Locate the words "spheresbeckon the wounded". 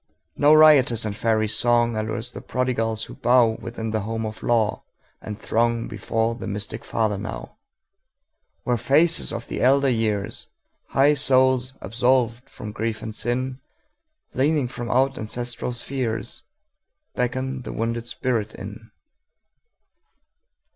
15.71-18.07